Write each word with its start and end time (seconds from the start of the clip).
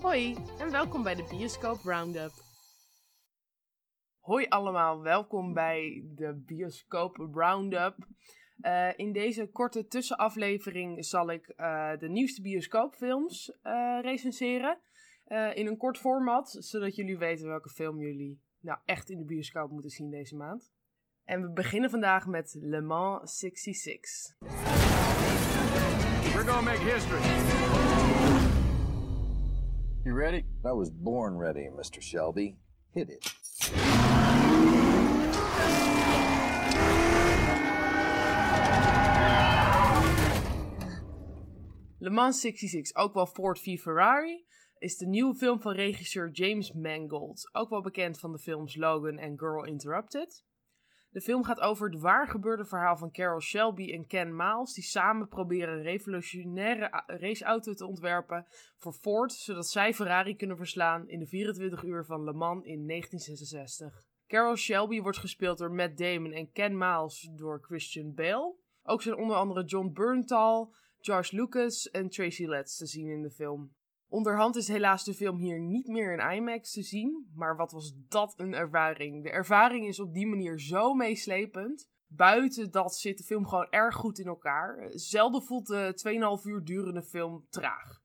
Hoi 0.00 0.36
en 0.58 0.70
welkom 0.70 1.02
bij 1.02 1.14
de 1.14 1.26
Bioscoop 1.30 1.80
Roundup. 1.82 2.32
Hoi 4.20 4.46
allemaal, 4.48 5.02
welkom 5.02 5.52
bij 5.52 6.04
de 6.14 6.42
Bioscoop 6.46 7.16
Roundup. 7.32 7.96
Uh, 8.60 8.88
in 8.96 9.12
deze 9.12 9.46
korte 9.46 9.86
tussenaflevering 9.86 11.04
zal 11.04 11.30
ik 11.30 11.52
uh, 11.56 11.96
de 11.98 12.08
nieuwste 12.08 12.42
bioscoopfilms 12.42 13.58
uh, 13.62 13.98
recenseren. 14.02 14.78
in 15.54 15.66
een 15.66 15.76
kort 15.76 15.98
format, 15.98 16.56
zodat 16.58 16.94
jullie 16.94 17.18
weten 17.18 17.48
welke 17.48 17.70
film 17.70 18.00
jullie 18.00 18.40
nou 18.60 18.78
echt 18.84 19.10
in 19.10 19.18
de 19.18 19.24
bioscoop 19.24 19.70
moeten 19.70 19.90
zien 19.90 20.10
deze 20.10 20.36
maand. 20.36 20.72
En 21.24 21.42
we 21.42 21.52
beginnen 21.52 21.90
vandaag 21.90 22.26
met 22.26 22.56
Le 22.60 22.80
Mans 22.80 23.38
66. 23.38 24.36
We're 26.34 26.46
gonna 26.46 26.60
make 26.60 26.92
history. 26.92 27.87
You 30.08 30.14
ready? 30.14 30.44
I 30.64 30.72
was 30.72 30.90
born 30.90 31.36
ready, 31.36 31.68
Mr. 31.68 32.00
Shelby. 32.00 32.56
Hit 32.94 33.10
it. 33.10 33.34
Le 41.98 42.10
Mans 42.10 42.40
66, 42.40 42.94
ook 42.94 43.14
wel 43.14 43.26
Ford 43.26 43.58
v 43.58 43.78
Ferrari, 43.78 44.46
is 44.78 44.96
de 44.96 45.06
nieuwe 45.06 45.34
film 45.34 45.60
van 45.60 45.72
regisseur 45.72 46.30
James 46.30 46.72
Mangold, 46.72 47.48
ook 47.52 47.68
wel 47.68 47.82
bekend 47.82 48.18
van 48.18 48.32
de 48.32 48.38
films 48.38 48.76
Logan 48.76 49.18
en 49.18 49.38
Girl 49.38 49.64
Interrupted. 49.64 50.44
De 51.18 51.24
film 51.24 51.44
gaat 51.44 51.60
over 51.60 51.90
het 51.90 52.00
waar 52.00 52.28
gebeurde 52.28 52.64
verhaal 52.64 52.96
van 52.96 53.10
Carol 53.10 53.40
Shelby 53.40 53.92
en 53.92 54.06
Ken 54.06 54.36
Miles, 54.36 54.72
die 54.72 54.84
samen 54.84 55.28
proberen 55.28 55.74
een 55.74 55.82
revolutionaire 55.82 57.02
raceauto 57.06 57.74
te 57.74 57.86
ontwerpen 57.86 58.46
voor 58.76 58.92
Ford, 58.92 59.32
zodat 59.32 59.68
zij 59.68 59.94
Ferrari 59.94 60.36
kunnen 60.36 60.56
verslaan 60.56 61.08
in 61.08 61.18
de 61.18 61.26
24 61.26 61.82
uur 61.82 62.04
van 62.04 62.24
Le 62.24 62.32
Mans 62.32 62.64
in 62.64 62.86
1966. 62.86 64.06
Carol 64.26 64.56
Shelby 64.56 65.00
wordt 65.00 65.18
gespeeld 65.18 65.58
door 65.58 65.72
Matt 65.72 65.98
Damon 65.98 66.32
en 66.32 66.52
Ken 66.52 66.78
Miles 66.78 67.30
door 67.32 67.60
Christian 67.62 68.14
Bale. 68.14 68.54
Ook 68.82 69.02
zijn 69.02 69.16
onder 69.16 69.36
andere 69.36 69.64
John 69.64 69.92
Berntal, 69.92 70.74
George 70.98 71.36
Lucas 71.36 71.90
en 71.90 72.08
Tracy 72.08 72.46
Letts 72.46 72.76
te 72.76 72.86
zien 72.86 73.08
in 73.08 73.22
de 73.22 73.30
film. 73.30 73.76
Onderhand 74.10 74.56
is 74.56 74.68
helaas 74.68 75.04
de 75.04 75.14
film 75.14 75.36
hier 75.36 75.60
niet 75.60 75.86
meer 75.86 76.12
in 76.12 76.32
IMAX 76.32 76.72
te 76.72 76.82
zien, 76.82 77.30
maar 77.34 77.56
wat 77.56 77.72
was 77.72 77.92
dat 78.08 78.34
een 78.36 78.54
ervaring. 78.54 79.22
De 79.22 79.30
ervaring 79.30 79.86
is 79.86 80.00
op 80.00 80.14
die 80.14 80.26
manier 80.26 80.60
zo 80.60 80.94
meeslepend. 80.94 81.88
Buiten 82.06 82.70
dat 82.70 82.96
zit 82.96 83.18
de 83.18 83.24
film 83.24 83.46
gewoon 83.46 83.70
erg 83.70 83.94
goed 83.94 84.18
in 84.18 84.26
elkaar. 84.26 84.90
Zelden 84.90 85.42
voelt 85.42 85.66
de 85.66 86.38
2,5 86.40 86.46
uur 86.46 86.64
durende 86.64 87.02
film 87.02 87.46
traag. 87.50 88.00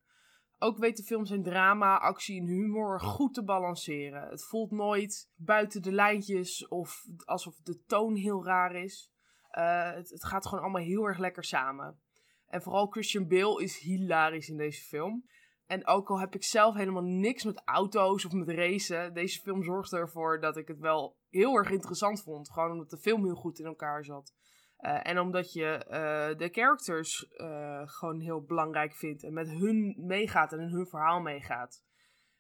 Ook 0.59 0.78
weet 0.78 0.98
de 0.98 1.04
film 1.04 1.26
zijn 1.26 1.44
drama, 1.44 1.98
actie 1.98 2.40
en 2.40 2.48
humor 2.48 3.00
goed 3.00 3.34
te 3.34 3.44
balanceren. 3.44 4.30
Het 4.30 4.44
voelt 4.44 4.72
nooit 4.72 5.31
buiten 5.36 5.81
de 5.81 5.92
lijntjes 5.92 6.68
of 6.68 7.06
alsof 7.26 7.59
de 7.62 7.84
toon 7.86 8.16
heel 8.16 8.46
raar 8.46 8.76
is. 8.76 9.12
Het, 9.48 10.09
het 10.09 10.26
gaat 10.26 10.46
gewoon 10.46 10.64
allemaal 10.64 10.81
heel 10.81 11.06
erg 11.06 11.18
lekker 11.18 11.44
samen. 11.44 12.00
En 12.48 12.62
vooral 12.62 12.88
Christian 12.88 13.28
Bale 13.28 13.64
is 13.64 13.78
hilarisch 13.78 14.50
in 14.50 14.58
deze 14.58 14.84
film. 14.84 15.26
En 15.66 15.88
ook 15.88 16.09
al 16.09 16.19
heb 16.19 16.36
ik 16.36 16.44
zelf 16.44 16.75
helemaal 16.75 17.03
niks 17.03 17.44
met 17.44 17.61
auto's 17.66 18.25
of 18.25 18.31
met 18.31 18.50
racen, 18.50 19.14
deze 19.14 19.39
film 19.39 19.64
zorgde 19.64 19.97
ervoor 19.97 20.39
dat 20.39 20.58
ik 20.58 20.67
het 20.67 20.80
wel 20.80 21.17
heel 21.30 21.56
erg 21.56 21.69
interessant 21.69 22.23
vond. 22.23 22.52
Gewoon 22.52 22.72
omdat 22.72 22.89
de 22.89 22.97
film 22.97 23.23
heel 23.23 23.36
goed 23.36 23.59
in 23.59 23.66
elkaar 23.66 24.03
zat. 24.03 24.34
Uh, 24.80 25.08
en 25.08 25.19
omdat 25.19 25.53
je 25.53 25.86
uh, 25.86 26.38
de 26.38 26.50
characters 26.52 27.31
uh, 27.38 27.81
gewoon 27.86 28.19
heel 28.19 28.41
belangrijk 28.41 28.94
vindt 28.94 29.23
en 29.23 29.34
met 29.34 29.50
hun 29.50 29.95
meegaat 29.97 30.53
en 30.53 30.59
in 30.59 30.69
hun 30.69 30.88
verhaal 30.88 31.19
meegaat. 31.19 31.84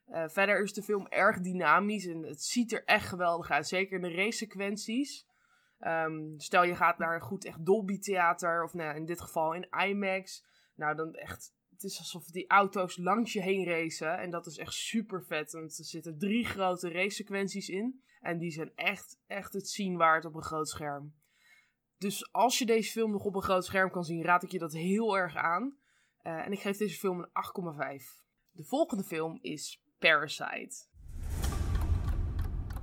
verder 0.07 0.63
is 0.63 0.73
de 0.73 0.83
film 0.83 1.07
erg 1.07 1.39
dynamisch 1.39 2.05
en 2.05 2.23
het 2.23 2.43
ziet 2.43 2.73
er 2.73 2.83
echt 2.83 3.07
geweldig 3.07 3.51
uit. 3.51 3.67
Zeker 3.67 3.95
in 3.95 4.01
de 4.01 4.15
race-sequenties. 4.15 5.27
Um, 5.79 6.33
stel 6.39 6.63
je 6.63 6.75
gaat 6.75 6.97
naar 6.97 7.15
een 7.15 7.21
goed 7.21 7.45
echt 7.45 7.65
Dolby 7.65 7.99
Theater, 7.99 8.63
of 8.63 8.73
nou, 8.73 8.95
in 8.95 9.05
dit 9.05 9.21
geval 9.21 9.53
in 9.53 9.67
IMAX. 9.87 10.45
Nou, 10.75 10.95
dan 10.95 11.13
echt 11.13 11.53
het 11.72 11.82
is 11.82 11.98
alsof 11.98 12.24
die 12.24 12.48
auto's 12.48 12.96
langs 12.96 13.32
je 13.32 13.42
heen 13.42 13.64
racen. 13.64 14.18
En 14.18 14.30
dat 14.30 14.46
is 14.46 14.58
echt 14.58 14.72
super 14.72 15.24
vet. 15.24 15.52
Want 15.52 15.78
er 15.78 15.84
zitten 15.84 16.18
drie 16.18 16.44
grote 16.44 16.92
racesequenties 16.92 17.68
in. 17.68 18.02
En 18.20 18.38
die 18.38 18.50
zijn 18.50 18.72
echt, 18.74 19.18
echt 19.26 19.52
het 19.52 19.68
zien 19.68 19.96
waard 19.96 20.24
op 20.24 20.34
een 20.34 20.42
groot 20.42 20.68
scherm. 20.68 21.14
Dus 21.98 22.32
als 22.32 22.58
je 22.58 22.66
deze 22.66 22.90
film 22.90 23.10
nog 23.10 23.24
op 23.24 23.34
een 23.34 23.42
groot 23.42 23.64
scherm 23.64 23.90
kan 23.90 24.04
zien, 24.04 24.22
raad 24.22 24.42
ik 24.42 24.50
je 24.50 24.58
dat 24.58 24.72
heel 24.72 25.16
erg 25.16 25.36
aan. 25.36 25.76
Uh, 26.22 26.46
en 26.46 26.52
ik 26.52 26.60
geef 26.60 26.76
deze 26.76 26.98
film 26.98 27.18
een 27.18 27.28
8,5. 27.98 28.26
De 28.50 28.64
volgende 28.64 29.04
film 29.04 29.38
is 29.40 29.82
Parasite. 29.98 30.86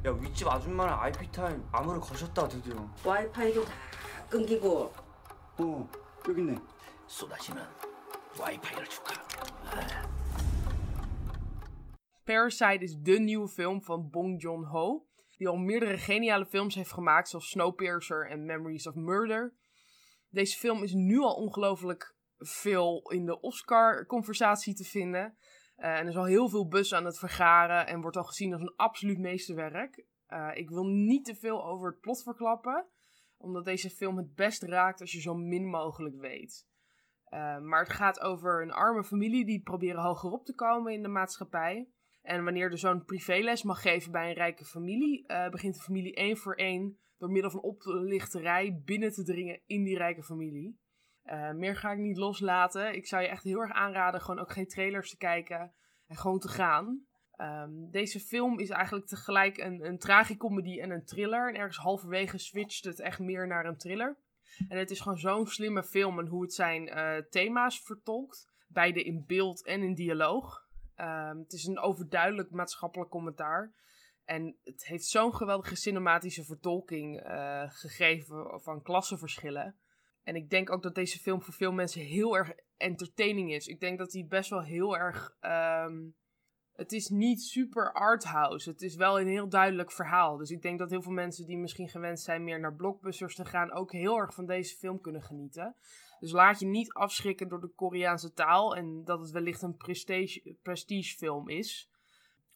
야 0.06 0.12
윗집 0.12 0.48
아줌마랑 0.48 1.02
IP 1.08 1.32
타임 1.32 1.68
암호를 1.72 2.00
거셨다 2.00 2.48
드디어 2.48 2.88
와이파이도 3.04 3.66
다 3.66 3.74
끊기고 4.30 4.94
어 5.58 5.90
여기 6.28 6.42
있네 6.42 6.60
쏟아지는 7.08 7.64
wifi'를 8.38 8.86
줄까? 8.90 9.26
Parasite 12.26 12.84
is 12.84 12.96
de 12.98 13.20
nieuwe 13.20 13.48
film 13.48 13.82
van 13.82 14.10
Bong 14.10 14.42
Joon-ho, 14.42 15.06
die 15.38 15.48
al 15.48 15.58
meerdere 15.58 15.98
geniale 15.98 16.46
films 16.46 16.76
heeft 16.76 16.92
gemaakt, 16.92 17.30
zoals 17.30 17.50
Snowpiercer 17.50 18.30
en 18.30 18.46
Memories 18.46 18.88
of 18.88 18.96
Murder. 18.96 19.54
Deze 20.30 20.58
film 20.58 20.84
is 20.84 20.94
nu 20.94 21.20
al 21.20 21.34
ongelooflijk 21.34 22.16
veel 22.38 23.10
in 23.12 23.26
de 23.26 23.40
Oscar-conversatie 23.40 24.74
te 24.74 24.84
vinden. 24.84 25.38
Uh, 25.78 25.86
en 25.86 26.02
er 26.02 26.08
is 26.08 26.18
al 26.18 26.26
heel 26.26 26.50
veel 26.50 26.68
bus 26.68 26.94
aan 26.94 27.06
het 27.06 27.20
vergaren 27.20 27.88
en 27.88 28.02
wordt 28.02 28.18
al 28.18 28.24
gezien 28.24 28.54
als 28.54 28.62
een 28.62 28.76
absoluut 28.76 29.20
meesterwerk. 29.20 30.06
Uh, 30.30 30.52
ik 30.54 30.70
wil 30.70 30.86
niet 30.86 31.26
te 31.26 31.36
veel 31.36 31.66
over 31.66 31.90
het 31.90 32.00
plot 32.00 32.24
verklappen, 32.24 32.86
omdat 33.38 33.66
deze 33.66 33.90
film 33.90 34.18
het 34.18 34.36
best 34.36 34.64
raakt 34.64 35.02
als 35.02 35.12
je 35.12 35.22
zo 35.22 35.34
min 35.34 35.70
mogelijk 35.70 36.16
weet. 36.16 36.68
Uh, 37.31 37.59
maar 37.59 37.81
het 37.81 37.93
gaat 37.93 38.21
over 38.21 38.63
een 38.63 38.73
arme 38.73 39.05
familie 39.05 39.45
die 39.45 39.63
proberen 39.63 40.03
hogerop 40.03 40.45
te 40.45 40.55
komen 40.55 40.93
in 40.93 41.03
de 41.03 41.09
maatschappij. 41.09 41.89
En 42.23 42.45
wanneer 42.45 42.71
de 42.71 42.77
zoon 42.77 43.05
privéles 43.05 43.63
mag 43.63 43.83
geven 43.83 44.13
bij 44.13 44.29
een 44.29 44.35
rijke 44.35 44.65
familie, 44.65 45.25
uh, 45.27 45.49
begint 45.49 45.75
de 45.75 45.81
familie 45.81 46.15
één 46.15 46.37
voor 46.37 46.55
één 46.55 46.99
door 47.19 47.31
middel 47.31 47.51
van 47.51 47.61
oplichterij 47.61 48.83
binnen 48.85 49.13
te 49.13 49.25
dringen 49.25 49.61
in 49.67 49.85
die 49.85 49.97
rijke 49.97 50.23
familie. 50.23 50.79
Uh, 51.25 51.53
meer 51.53 51.77
ga 51.77 51.93
ik 51.93 51.99
niet 51.99 52.17
loslaten. 52.17 52.95
Ik 52.95 53.07
zou 53.07 53.23
je 53.23 53.29
echt 53.29 53.45
heel 53.45 53.61
erg 53.61 53.73
aanraden 53.73 54.21
gewoon 54.21 54.41
ook 54.41 54.53
geen 54.53 54.69
trailers 54.69 55.11
te 55.11 55.17
kijken 55.17 55.73
en 56.07 56.17
gewoon 56.17 56.39
te 56.39 56.49
gaan. 56.49 57.05
Um, 57.37 57.91
deze 57.91 58.21
film 58.21 58.59
is 58.59 58.71
eigenlijk 58.71 59.07
tegelijk 59.07 59.59
een, 59.59 59.85
een 59.85 59.99
tragicomedy 59.99 60.81
en 60.81 60.91
een 60.91 61.05
thriller. 61.05 61.49
En 61.49 61.55
ergens 61.55 61.77
halverwege 61.77 62.39
switcht 62.39 62.85
het 62.85 63.01
echt 63.01 63.19
meer 63.19 63.47
naar 63.47 63.65
een 63.65 63.77
thriller. 63.77 64.19
En 64.69 64.79
het 64.79 64.91
is 64.91 65.01
gewoon 65.01 65.19
zo'n 65.19 65.47
slimme 65.47 65.83
film 65.83 66.19
en 66.19 66.27
hoe 66.27 66.43
het 66.43 66.55
zijn 66.55 66.89
uh, 66.89 67.17
thema's 67.17 67.83
vertolkt. 67.83 68.49
Beide 68.69 69.03
in 69.03 69.25
beeld 69.27 69.65
en 69.65 69.83
in 69.83 69.95
dialoog. 69.95 70.69
Um, 70.97 71.39
het 71.39 71.53
is 71.53 71.65
een 71.65 71.79
overduidelijk 71.79 72.51
maatschappelijk 72.51 73.11
commentaar. 73.11 73.75
En 74.25 74.59
het 74.65 74.87
heeft 74.87 75.05
zo'n 75.05 75.35
geweldige 75.35 75.77
cinematische 75.77 76.45
vertolking 76.45 77.27
uh, 77.27 77.63
gegeven 77.69 78.61
van 78.63 78.83
klassenverschillen. 78.83 79.79
En 80.23 80.35
ik 80.35 80.51
denk 80.51 80.71
ook 80.71 80.83
dat 80.83 80.95
deze 80.95 81.19
film 81.19 81.43
voor 81.43 81.55
veel 81.55 81.73
mensen 81.73 82.01
heel 82.01 82.37
erg 82.37 82.53
entertaining 82.77 83.53
is. 83.53 83.67
Ik 83.67 83.81
denk 83.81 83.99
dat 83.99 84.13
hij 84.13 84.27
best 84.29 84.51
wel 84.51 84.63
heel 84.63 84.97
erg 84.97 85.37
um, 85.41 86.15
het 86.81 86.93
is 86.93 87.09
niet 87.09 87.43
super 87.43 87.93
arthouse. 87.93 88.71
Het 88.71 88.83
is 88.83 88.95
wel 88.95 89.21
een 89.21 89.27
heel 89.27 89.49
duidelijk 89.49 89.93
verhaal. 89.93 90.37
Dus 90.37 90.51
ik 90.51 90.63
denk 90.63 90.79
dat 90.79 90.91
heel 90.91 91.03
veel 91.03 91.13
mensen 91.13 91.47
die 91.47 91.59
misschien 91.59 91.89
gewend 91.89 92.21
zijn 92.21 92.45
meer 92.45 92.61
naar 92.61 92.75
blockbusters 92.75 93.35
te 93.35 93.45
gaan, 93.45 93.73
ook 93.73 93.93
heel 93.93 94.19
erg 94.19 94.35
van 94.35 94.47
deze 94.47 94.77
film 94.77 95.01
kunnen 95.01 95.23
genieten. 95.23 95.75
Dus 96.21 96.33
laat 96.33 96.61
je 96.61 96.67
niet 96.67 96.93
afschrikken 96.93 97.49
door 97.49 97.61
de 97.61 97.73
Koreaanse 97.75 98.33
taal 98.33 98.77
en 98.77 99.05
dat 99.05 99.21
het 99.21 99.31
wellicht 99.31 99.63
een 99.63 99.77
prestige, 99.77 100.57
prestigefilm 100.63 101.49
is. 101.49 101.91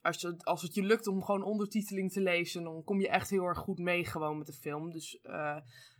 Als 0.03 0.23
het, 0.23 0.45
als 0.45 0.63
het 0.63 0.75
je 0.75 0.83
lukt 0.83 1.07
om 1.07 1.23
gewoon 1.23 1.43
ondertiteling 1.43 2.13
te 2.13 2.21
lezen, 2.21 2.63
dan 2.63 2.85
kom 2.85 3.01
je 3.01 3.09
echt 3.09 3.31
heel 3.31 3.45
erg 3.45 3.59
goed 3.59 3.79
mee 3.79 4.05
gewoon 4.05 4.39
met 4.39 4.47
de 4.47 4.53
film. 4.53 4.91
Dus 4.91 5.19
uh, 5.23 5.57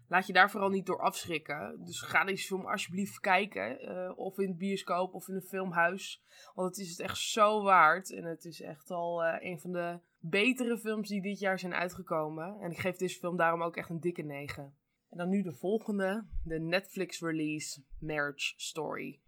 laat 0.09 0.27
je 0.27 0.33
daar 0.33 0.51
vooral 0.51 0.69
niet 0.69 0.87
door 0.87 1.01
afschrikken. 1.01 1.85
Dus 1.85 2.01
ga 2.01 2.25
deze 2.25 2.47
film 2.47 2.67
alsjeblieft 2.67 3.21
kijken. 3.21 3.91
Uh, 3.91 4.19
of 4.19 4.39
in 4.39 4.49
het 4.49 4.59
bioscoop 4.59 5.15
of 5.15 5.29
in 5.29 5.35
een 5.35 5.43
filmhuis. 5.43 6.23
Want 6.55 6.77
het 6.77 6.87
is 6.87 6.91
het 6.91 7.01
echt 7.01 7.19
zo 7.19 7.63
waard. 7.63 8.13
En 8.13 8.25
het 8.25 8.45
is 8.45 8.61
echt 8.61 8.91
al 8.91 9.25
uh, 9.25 9.37
een 9.39 9.61
van 9.61 9.73
de 9.73 9.99
betere 10.19 10.79
films 10.79 11.09
die 11.09 11.23
dit 11.23 11.39
jaar 11.39 11.59
zijn 11.59 11.75
uitgekomen. 11.75 12.61
En 12.61 12.71
ik 12.71 12.79
geef 12.79 12.97
deze 12.97 13.19
film 13.19 13.37
daarom 13.37 13.63
ook 13.63 13.77
echt 13.77 13.91
een 13.91 14.01
dikke 14.01 14.23
9. 14.23 14.75
En 15.11 15.19
dan 15.19 15.29
nu 15.29 15.43
de 15.43 15.53
volgende. 15.53 16.25
De 16.45 16.59
Netflix 16.59 17.21
release 17.21 17.83
Marriage 17.99 18.53
Story. 18.57 19.21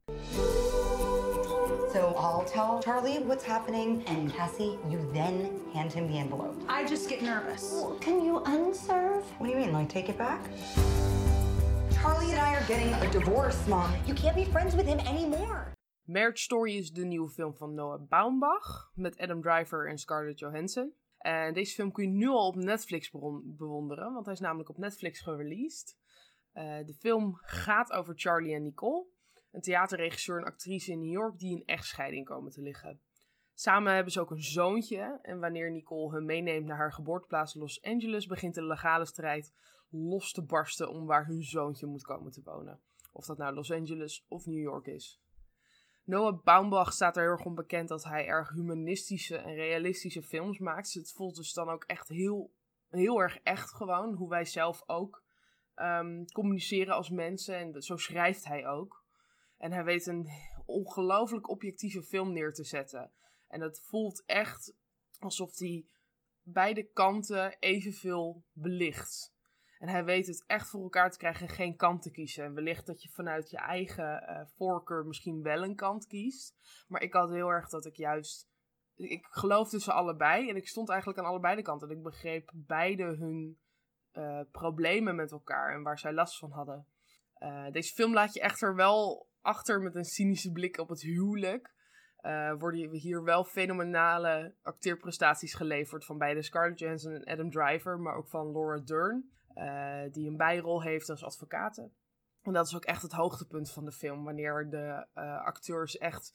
So 1.96 2.14
I'll 2.18 2.44
tell 2.44 2.82
Charlie 2.82 3.20
what's 3.20 3.42
happening, 3.42 4.04
and 4.06 4.30
Cassie, 4.30 4.78
you 4.90 5.10
then 5.14 5.58
hand 5.72 5.94
him 5.94 6.06
the 6.08 6.18
envelope. 6.18 6.54
I 6.68 6.84
just 6.84 7.08
get 7.08 7.22
nervous. 7.22 7.72
Well, 7.72 7.96
can 8.02 8.22
you 8.22 8.42
unserve? 8.44 9.24
What 9.38 9.46
do 9.46 9.52
you 9.54 9.56
mean, 9.56 9.72
like 9.72 9.88
take 9.88 10.10
it 10.10 10.18
back? 10.18 10.42
Charlie 11.94 12.32
and 12.32 12.38
I 12.38 12.54
are 12.54 12.66
getting 12.66 12.92
a 12.92 13.10
divorce, 13.10 13.66
Mom. 13.66 13.94
You 14.06 14.12
can't 14.12 14.36
be 14.36 14.44
friends 14.44 14.74
with 14.74 14.86
him 14.86 14.98
anymore. 14.98 15.72
Marriage 16.04 16.42
Story 16.42 16.76
is 16.76 16.90
de 16.90 17.04
nieuwe 17.04 17.30
film 17.30 17.54
van 17.54 17.74
Noah 17.74 18.00
Baumbach 18.08 18.90
met 18.94 19.18
Adam 19.18 19.40
Driver 19.40 19.88
en 19.88 19.98
Scarlett 19.98 20.38
Johansson. 20.38 20.92
En 21.18 21.54
deze 21.54 21.74
film 21.74 21.92
kun 21.92 22.04
je 22.04 22.10
nu 22.10 22.28
al 22.28 22.46
op 22.46 22.56
Netflix 22.56 23.10
bewonderen, 23.42 24.12
want 24.12 24.24
hij 24.24 24.34
is 24.34 24.40
namelijk 24.40 24.68
op 24.68 24.78
Netflix 24.78 25.20
gereleased. 25.20 25.96
Uh, 26.54 26.62
de 26.86 26.94
film 26.98 27.38
gaat 27.40 27.92
over 27.92 28.14
Charlie 28.16 28.54
en 28.54 28.62
Nicole, 28.62 29.06
een 29.50 29.60
theaterregisseur 29.60 30.38
en 30.38 30.44
actrice 30.44 30.92
in 30.92 31.00
New 31.00 31.12
York 31.12 31.38
die 31.38 31.56
in 31.56 31.64
echtscheiding 31.64 32.26
komen 32.26 32.52
te 32.52 32.62
liggen. 32.62 33.00
Samen 33.54 33.94
hebben 33.94 34.12
ze 34.12 34.20
ook 34.20 34.30
een 34.30 34.42
zoontje 34.42 35.18
en 35.22 35.40
wanneer 35.40 35.70
Nicole 35.70 36.12
hun 36.12 36.24
meeneemt 36.24 36.66
naar 36.66 36.76
haar 36.76 36.92
geboorteplaats 36.92 37.54
Los 37.54 37.82
Angeles, 37.82 38.26
begint 38.26 38.54
de 38.54 38.64
legale 38.64 39.06
strijd 39.06 39.54
los 39.90 40.32
te 40.32 40.42
barsten 40.42 40.90
om 40.90 41.06
waar 41.06 41.26
hun 41.26 41.42
zoontje 41.42 41.86
moet 41.86 42.02
komen 42.02 42.32
te 42.32 42.42
wonen. 42.44 42.80
Of 43.12 43.26
dat 43.26 43.38
nou 43.38 43.54
Los 43.54 43.72
Angeles 43.72 44.24
of 44.28 44.46
New 44.46 44.62
York 44.62 44.86
is. 44.86 45.20
Noah 46.04 46.42
Baumbach 46.42 46.92
staat 46.92 47.16
er 47.16 47.22
heel 47.22 47.30
erg 47.30 47.44
om 47.44 47.54
bekend 47.54 47.88
dat 47.88 48.04
hij 48.04 48.26
erg 48.26 48.50
humanistische 48.50 49.36
en 49.36 49.54
realistische 49.54 50.22
films 50.22 50.58
maakt. 50.58 50.94
Het 50.94 51.12
voelt 51.12 51.36
dus 51.36 51.52
dan 51.52 51.68
ook 51.68 51.84
echt 51.84 52.08
heel, 52.08 52.52
heel 52.88 53.20
erg 53.20 53.38
echt 53.42 53.70
gewoon, 53.70 54.14
hoe 54.14 54.28
wij 54.28 54.44
zelf 54.44 54.82
ook 54.86 55.24
um, 55.76 56.24
communiceren 56.32 56.94
als 56.94 57.10
mensen. 57.10 57.56
En 57.56 57.82
zo 57.82 57.96
schrijft 57.96 58.44
hij 58.44 58.66
ook. 58.66 59.04
En 59.58 59.72
hij 59.72 59.84
weet 59.84 60.06
een 60.06 60.28
ongelooflijk 60.66 61.48
objectieve 61.48 62.02
film 62.02 62.32
neer 62.32 62.52
te 62.52 62.64
zetten. 62.64 63.12
En 63.48 63.60
het 63.60 63.80
voelt 63.80 64.24
echt 64.24 64.74
alsof 65.18 65.58
hij 65.58 65.86
beide 66.42 66.82
kanten 66.82 67.56
evenveel 67.58 68.44
belicht. 68.52 69.34
En 69.78 69.88
hij 69.88 70.04
weet 70.04 70.26
het 70.26 70.44
echt 70.46 70.68
voor 70.68 70.82
elkaar 70.82 71.10
te 71.10 71.18
krijgen 71.18 71.48
en 71.48 71.54
geen 71.54 71.76
kant 71.76 72.02
te 72.02 72.10
kiezen. 72.10 72.44
En 72.44 72.54
wellicht 72.54 72.86
dat 72.86 73.02
je 73.02 73.08
vanuit 73.08 73.50
je 73.50 73.56
eigen 73.56 74.22
uh, 74.22 74.40
voorkeur 74.56 75.06
misschien 75.06 75.42
wel 75.42 75.62
een 75.62 75.76
kant 75.76 76.06
kiest. 76.06 76.54
Maar 76.88 77.02
ik 77.02 77.12
had 77.12 77.30
heel 77.30 77.48
erg 77.48 77.68
dat 77.68 77.86
ik 77.86 77.96
juist. 77.96 78.48
Ik 78.94 79.26
geloof 79.30 79.68
tussen 79.68 79.94
allebei. 79.94 80.48
En 80.48 80.56
ik 80.56 80.68
stond 80.68 80.88
eigenlijk 80.88 81.18
aan 81.18 81.24
allebei 81.24 81.56
de 81.56 81.62
kanten. 81.62 81.88
En 81.88 81.96
ik 81.96 82.02
begreep 82.02 82.50
beide 82.54 83.04
hun 83.04 83.58
uh, 84.12 84.40
problemen 84.50 85.16
met 85.16 85.32
elkaar 85.32 85.74
en 85.74 85.82
waar 85.82 85.98
zij 85.98 86.12
last 86.12 86.38
van 86.38 86.50
hadden. 86.50 86.86
Uh, 87.38 87.70
deze 87.70 87.94
film 87.94 88.12
laat 88.12 88.34
je 88.34 88.40
echter 88.40 88.74
wel 88.74 89.28
achter 89.46 89.80
met 89.80 89.94
een 89.94 90.04
cynische 90.04 90.52
blik 90.52 90.78
op 90.78 90.88
het 90.88 91.00
huwelijk. 91.00 91.74
Uh, 92.20 92.52
worden 92.58 92.90
hier 92.90 93.22
wel 93.22 93.44
fenomenale 93.44 94.54
acteerprestaties 94.62 95.54
geleverd 95.54 96.04
van 96.04 96.18
beide 96.18 96.42
Scarlett 96.42 96.78
Johansson 96.78 97.12
en 97.12 97.24
Adam 97.24 97.50
Driver, 97.50 97.98
maar 97.98 98.16
ook 98.16 98.28
van 98.28 98.52
Laura 98.52 98.78
Dern. 98.78 99.30
Uh, 99.54 100.12
die 100.12 100.28
een 100.28 100.36
bijrol 100.36 100.82
heeft 100.82 101.08
als 101.10 101.24
advocaat. 101.24 101.78
En 102.42 102.52
dat 102.52 102.66
is 102.66 102.76
ook 102.76 102.84
echt 102.84 103.02
het 103.02 103.12
hoogtepunt 103.12 103.72
van 103.72 103.84
de 103.84 103.92
film, 103.92 104.24
wanneer 104.24 104.70
de 104.70 105.06
uh, 105.14 105.44
acteurs 105.44 105.98
echt 105.98 106.34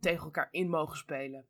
tegen 0.00 0.24
elkaar 0.24 0.48
in 0.50 0.68
mogen 0.68 0.96
spelen. 0.96 1.46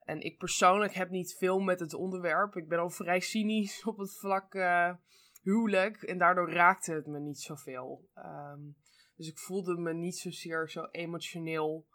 En 0.00 0.20
ik 0.20 0.38
persoonlijk 0.38 0.94
heb 0.94 1.10
niet 1.10 1.36
veel 1.38 1.58
met 1.58 1.80
het 1.80 1.94
onderwerp. 1.94 2.56
Ik 2.56 2.68
ben 2.68 2.78
al 2.78 2.90
vrij 2.90 3.20
cynisch 3.20 3.84
op 3.84 3.98
het 3.98 4.16
vlak 4.18 4.54
huwelijk. 5.42 6.02
En 6.02 6.18
daardoor 6.18 6.50
raakte 6.52 6.92
het 6.92 7.06
me 7.06 7.18
niet 7.18 7.40
zoveel. 7.40 8.08
Um, 8.16 8.76
dus 9.16 9.28
ik 9.28 9.38
voelde 9.38 9.76
me 9.76 9.92
niet 9.92 10.16
zozeer 10.16 10.70
zo 10.70 10.84
emotioneel 10.90 11.86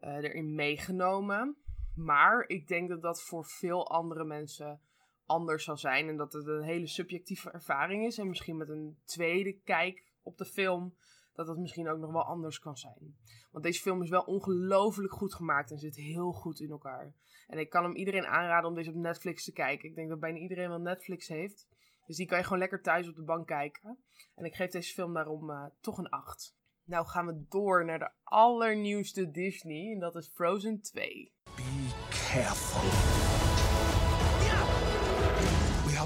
erin 0.00 0.54
meegenomen. 0.54 1.56
Maar 1.94 2.44
ik 2.46 2.68
denk 2.68 2.88
dat 2.88 3.02
dat 3.02 3.22
voor 3.22 3.44
veel 3.44 3.88
andere 3.88 4.24
mensen 4.24 4.80
anders 5.26 5.64
zal 5.64 5.76
zijn. 5.76 6.08
En 6.08 6.16
dat 6.16 6.32
het 6.32 6.46
een 6.46 6.62
hele 6.62 6.86
subjectieve 6.86 7.50
ervaring 7.50 8.06
is. 8.06 8.18
En 8.18 8.28
misschien 8.28 8.56
met 8.56 8.68
een 8.68 8.98
tweede 9.04 9.52
kijk 9.52 10.12
op 10.22 10.38
de 10.38 10.44
film. 10.44 10.94
Dat 11.34 11.48
het 11.48 11.58
misschien 11.58 11.88
ook 11.88 11.98
nog 11.98 12.12
wel 12.12 12.24
anders 12.24 12.58
kan 12.58 12.76
zijn. 12.76 13.16
Want 13.50 13.64
deze 13.64 13.80
film 13.80 14.02
is 14.02 14.10
wel 14.10 14.22
ongelooflijk 14.22 15.12
goed 15.12 15.34
gemaakt. 15.34 15.70
En 15.70 15.78
zit 15.78 15.96
heel 15.96 16.32
goed 16.32 16.60
in 16.60 16.70
elkaar. 16.70 17.14
En 17.46 17.58
ik 17.58 17.70
kan 17.70 17.84
hem 17.84 17.96
iedereen 17.96 18.26
aanraden 18.26 18.68
om 18.68 18.74
deze 18.74 18.90
op 18.90 18.96
Netflix 18.96 19.44
te 19.44 19.52
kijken. 19.52 19.88
Ik 19.88 19.94
denk 19.94 20.08
dat 20.08 20.20
bijna 20.20 20.38
iedereen 20.38 20.68
wel 20.68 20.80
Netflix 20.80 21.28
heeft. 21.28 21.68
Dus 22.06 22.16
die 22.16 22.26
kan 22.26 22.38
je 22.38 22.44
gewoon 22.44 22.58
lekker 22.58 22.82
thuis 22.82 23.08
op 23.08 23.14
de 23.14 23.22
bank 23.22 23.46
kijken. 23.46 23.98
En 24.34 24.44
ik 24.44 24.54
geef 24.54 24.70
deze 24.70 24.94
film 24.94 25.14
daarom 25.14 25.50
uh, 25.50 25.66
toch 25.80 25.98
een 25.98 26.08
8. 26.08 26.56
Nou 26.84 27.06
gaan 27.06 27.26
we 27.26 27.44
door 27.48 27.84
naar 27.84 27.98
de 27.98 28.10
allernieuwste 28.24 29.30
Disney. 29.30 29.92
En 29.92 29.98
dat 29.98 30.16
is 30.16 30.30
Frozen 30.34 30.80
2. 30.80 31.32
Be 31.56 31.90
careful. 32.10 33.32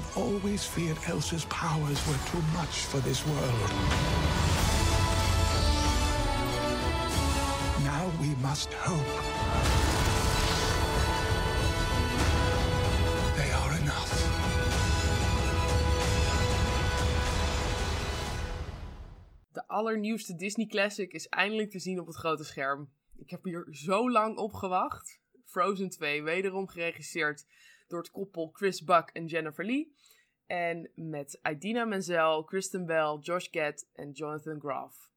have 0.01 0.17
always 0.17 0.65
feared 0.65 0.97
Elsa's 1.09 1.45
powers 1.45 2.07
were 2.07 2.17
too 2.27 2.41
much 2.53 2.85
for 2.85 2.99
this 2.99 3.25
world. 3.25 3.69
Now 7.83 8.09
we 8.21 8.33
must 8.41 8.71
hope. 8.73 9.28
Allernieuwste 19.69 20.35
Disney 20.35 20.65
Classic 20.65 21.13
is 21.13 21.27
eindelijk 21.27 21.69
te 21.69 21.79
zien 21.79 21.99
op 21.99 22.07
het 22.07 22.15
grote 22.15 22.43
scherm. 22.43 22.93
Ik 23.15 23.29
heb 23.29 23.43
hier 23.43 23.67
zo 23.69 24.11
lang 24.11 24.37
op 24.37 24.53
gewacht. 24.53 25.19
Frozen 25.45 25.89
2, 25.89 26.23
wederom 26.23 26.67
geregisseerd 26.67 27.45
door 27.87 27.99
het 27.99 28.11
koppel 28.11 28.49
Chris 28.51 28.83
Buck 28.83 29.09
en 29.09 29.25
Jennifer 29.25 29.65
Lee. 29.65 29.95
En 30.45 30.91
met 30.95 31.39
Idina 31.49 31.85
Menzel, 31.85 32.43
Kristen 32.43 32.85
Bell, 32.85 33.17
Josh 33.19 33.47
Gad 33.51 33.87
en 33.93 34.11
Jonathan 34.11 34.59
Groff. 34.59 35.11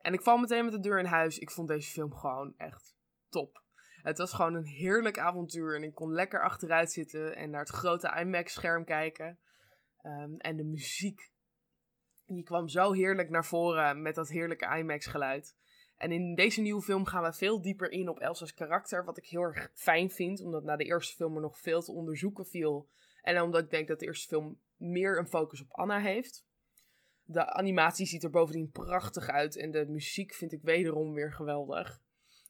En 0.00 0.12
ik 0.12 0.22
val 0.22 0.38
meteen 0.38 0.64
met 0.64 0.72
de 0.72 0.80
deur 0.80 0.98
in 0.98 1.04
huis. 1.04 1.38
Ik 1.38 1.50
vond 1.50 1.68
deze 1.68 1.90
film 1.90 2.14
gewoon 2.14 2.54
echt 2.56 2.96
top. 3.28 3.62
Het 4.02 4.18
was 4.18 4.32
gewoon 4.32 4.54
een 4.54 4.66
heerlijk 4.66 5.18
avontuur 5.18 5.76
en 5.76 5.82
ik 5.82 5.94
kon 5.94 6.12
lekker 6.12 6.42
achteruit 6.42 6.92
zitten 6.92 7.36
en 7.36 7.50
naar 7.50 7.60
het 7.60 7.68
grote 7.68 8.14
IMAX-scherm 8.20 8.84
kijken. 8.84 9.38
Um, 10.02 10.36
en 10.36 10.56
de 10.56 10.64
muziek, 10.64 11.30
die 12.28 12.44
kwam 12.44 12.68
zo 12.68 12.92
heerlijk 12.92 13.30
naar 13.30 13.44
voren 13.44 14.02
met 14.02 14.14
dat 14.14 14.28
heerlijke 14.28 14.76
IMAX-geluid. 14.76 15.56
En 15.96 16.12
in 16.12 16.34
deze 16.34 16.60
nieuwe 16.60 16.82
film 16.82 17.04
gaan 17.04 17.22
we 17.22 17.32
veel 17.32 17.62
dieper 17.62 17.90
in 17.90 18.08
op 18.08 18.18
Elsa's 18.18 18.54
karakter, 18.54 19.04
wat 19.04 19.18
ik 19.18 19.26
heel 19.26 19.42
erg 19.42 19.70
fijn 19.74 20.10
vind, 20.10 20.40
omdat 20.40 20.64
na 20.64 20.76
de 20.76 20.84
eerste 20.84 21.16
film 21.16 21.34
er 21.34 21.40
nog 21.40 21.58
veel 21.58 21.82
te 21.82 21.92
onderzoeken 21.92 22.46
viel. 22.46 22.88
En 23.22 23.42
omdat 23.42 23.62
ik 23.62 23.70
denk 23.70 23.88
dat 23.88 23.98
de 23.98 24.06
eerste 24.06 24.28
film 24.28 24.60
meer 24.76 25.18
een 25.18 25.28
focus 25.28 25.60
op 25.60 25.70
Anna 25.70 26.00
heeft. 26.00 26.46
De 27.22 27.52
animatie 27.52 28.06
ziet 28.06 28.22
er 28.22 28.30
bovendien 28.30 28.70
prachtig 28.70 29.28
uit 29.28 29.56
en 29.56 29.70
de 29.70 29.86
muziek 29.86 30.34
vind 30.34 30.52
ik 30.52 30.62
wederom 30.62 31.12
weer 31.12 31.32
geweldig. 31.32 32.00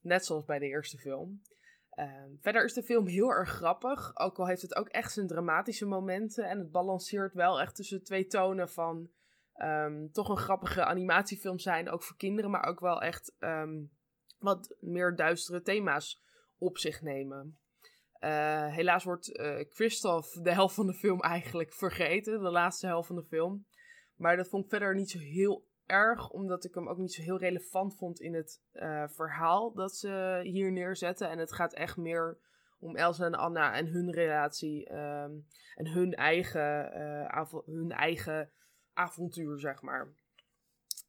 Net 0.02 0.25
zoals 0.25 0.44
bij 0.44 0.58
de 0.58 0.66
eerste 0.66 0.98
film. 0.98 1.42
Ehm, 1.90 2.30
verder 2.40 2.64
is 2.64 2.72
de 2.72 2.82
film 2.82 3.06
heel 3.06 3.28
erg 3.28 3.49
grappig, 3.49 4.18
ook 4.18 4.38
al 4.38 4.47
heeft 4.47 4.62
het 4.62 4.75
ook 4.75 4.88
echt 4.88 5.12
zijn 5.12 5.26
dramatische 5.26 5.87
momenten. 5.87 6.44
En 6.44 6.58
het 6.58 6.70
balanceert 6.70 7.35
wel 7.35 7.61
echt 7.61 7.75
tussen 7.75 8.02
twee 8.02 8.26
tonen 8.26 8.68
van 8.68 9.11
um, 9.62 10.12
toch 10.12 10.28
een 10.28 10.36
grappige 10.36 10.84
animatiefilm 10.84 11.58
zijn, 11.58 11.90
ook 11.90 12.02
voor 12.02 12.16
kinderen, 12.16 12.50
maar 12.50 12.64
ook 12.64 12.80
wel 12.80 13.02
echt 13.02 13.34
um, 13.38 13.90
wat 14.38 14.76
meer 14.80 15.16
duistere 15.16 15.62
thema's 15.62 16.22
op 16.58 16.78
zich 16.78 17.02
nemen. 17.02 17.58
Uh, 18.20 18.66
helaas 18.66 19.04
wordt 19.04 19.28
uh, 19.28 19.64
Christophe 19.68 20.42
de 20.42 20.52
helft 20.52 20.74
van 20.74 20.86
de 20.86 20.94
film 20.94 21.20
eigenlijk 21.20 21.72
vergeten, 21.72 22.42
de 22.42 22.50
laatste 22.50 22.86
helft 22.86 23.06
van 23.06 23.16
de 23.16 23.24
film. 23.24 23.66
Maar 24.16 24.36
dat 24.36 24.48
vond 24.48 24.64
ik 24.64 24.70
verder 24.70 24.94
niet 24.94 25.10
zo 25.10 25.18
heel 25.18 25.66
erg, 25.86 26.30
omdat 26.30 26.64
ik 26.64 26.74
hem 26.74 26.88
ook 26.88 26.98
niet 26.98 27.12
zo 27.12 27.22
heel 27.22 27.38
relevant 27.38 27.96
vond 27.96 28.20
in 28.20 28.34
het 28.34 28.62
uh, 28.72 29.08
verhaal 29.08 29.72
dat 29.72 29.96
ze 29.96 30.40
hier 30.42 30.72
neerzetten. 30.72 31.30
En 31.30 31.38
het 31.38 31.52
gaat 31.52 31.74
echt 31.74 31.96
meer 31.96 32.38
om 32.78 32.96
Elsa 32.96 33.24
en 33.24 33.34
Anna 33.34 33.74
en 33.74 33.86
hun 33.86 34.12
relatie 34.12 34.92
um, 34.92 35.46
en 35.74 35.86
hun 35.86 36.14
eigen, 36.14 36.92
hun 37.66 37.92
eigen 37.92 38.50
avontuur, 38.99 39.59
zeg 39.59 39.83
maar. 39.83 40.09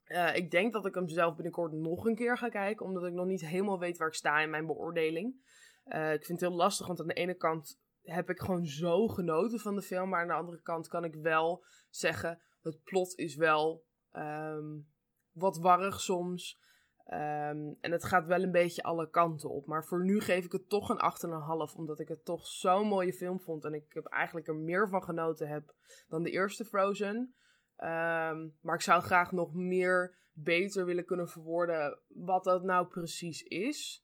Uh, 0.05 0.35
ik 0.35 0.51
denk 0.51 0.73
dat 0.73 0.85
ik 0.85 0.95
hem 0.95 1.09
zelf 1.09 1.35
binnenkort 1.35 1.71
nog 1.71 2.05
een 2.05 2.15
keer 2.15 2.37
ga 2.37 2.49
kijken, 2.49 2.85
omdat 2.85 3.05
ik 3.05 3.13
nog 3.13 3.25
niet 3.25 3.45
helemaal 3.45 3.79
weet 3.79 3.97
waar 3.97 4.07
ik 4.07 4.13
sta 4.13 4.39
in 4.39 4.49
mijn 4.49 4.65
beoordeling. 4.65 5.47
Uh, 5.85 6.13
ik 6.13 6.25
vind 6.25 6.39
het 6.39 6.49
heel 6.49 6.57
lastig, 6.57 6.87
want 6.87 6.99
aan 6.99 7.07
de 7.07 7.13
ene 7.13 7.33
kant 7.33 7.79
heb 8.01 8.29
ik 8.29 8.39
gewoon 8.39 8.65
zo 8.65 9.07
genoten 9.07 9.59
van 9.59 9.75
de 9.75 9.81
film, 9.81 10.09
maar 10.09 10.21
aan 10.21 10.27
de 10.27 10.33
andere 10.33 10.61
kant 10.61 10.87
kan 10.87 11.03
ik 11.03 11.15
wel 11.15 11.63
zeggen, 11.89 12.41
het 12.61 12.83
plot 12.83 13.17
is 13.17 13.35
wel 13.35 13.85
um, 14.11 14.87
wat 15.31 15.57
warrig 15.57 16.01
soms. 16.01 16.59
Um, 17.05 17.77
en 17.81 17.91
het 17.91 18.03
gaat 18.03 18.25
wel 18.25 18.43
een 18.43 18.51
beetje 18.51 18.83
alle 18.83 19.09
kanten 19.09 19.49
op. 19.49 19.65
Maar 19.65 19.85
voor 19.85 20.03
nu 20.03 20.19
geef 20.19 20.45
ik 20.45 20.51
het 20.51 20.69
toch 20.69 20.89
een 20.89 21.69
8,5. 21.71 21.75
Omdat 21.75 21.99
ik 21.99 22.07
het 22.07 22.25
toch 22.25 22.47
zo'n 22.47 22.87
mooie 22.87 23.13
film 23.13 23.39
vond. 23.39 23.65
En 23.65 23.73
ik 23.73 23.93
heb 23.93 24.05
eigenlijk 24.05 24.47
er 24.47 24.55
meer 24.55 24.89
van 24.89 25.03
genoten 25.03 25.47
heb 25.47 25.73
dan 26.07 26.23
de 26.23 26.31
eerste 26.31 26.65
Frozen. 26.65 27.35
Um, 27.81 28.57
maar 28.61 28.75
ik 28.75 28.81
zou 28.81 29.01
graag 29.01 29.31
nog 29.31 29.53
meer 29.53 30.17
beter 30.31 30.85
willen 30.85 31.05
kunnen 31.05 31.29
verwoorden 31.29 31.99
wat 32.07 32.43
dat 32.43 32.63
nou 32.63 32.87
precies 32.87 33.43
is. 33.43 34.03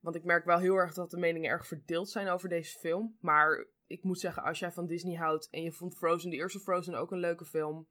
Want 0.00 0.16
ik 0.16 0.24
merk 0.24 0.44
wel 0.44 0.58
heel 0.58 0.76
erg 0.76 0.94
dat 0.94 1.10
de 1.10 1.18
meningen 1.18 1.50
erg 1.50 1.66
verdeeld 1.66 2.10
zijn 2.10 2.28
over 2.28 2.48
deze 2.48 2.78
film. 2.78 3.16
Maar 3.20 3.66
ik 3.86 4.02
moet 4.02 4.20
zeggen, 4.20 4.42
als 4.42 4.58
jij 4.58 4.72
van 4.72 4.86
Disney 4.86 5.16
houdt 5.16 5.50
en 5.50 5.62
je 5.62 5.72
vond 5.72 5.96
Frozen, 5.96 6.30
de 6.30 6.36
eerste 6.36 6.60
Frozen, 6.60 6.94
ook 6.94 7.10
een 7.10 7.18
leuke 7.18 7.44
film. 7.44 7.88